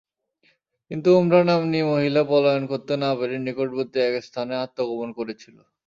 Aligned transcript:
কিন্তু 0.91 1.09
উমরা 1.17 1.41
নাম্নী 1.43 1.79
মহিলা 1.91 2.21
পলায়ন 2.29 2.63
করতে 2.71 2.93
না 3.01 3.09
পেরে 3.17 3.35
নিকটবর্তী 3.39 3.97
এক 4.07 4.15
স্থানে 4.27 4.53
আত্মগোপন 4.63 5.09
করেছিল। 5.17 5.57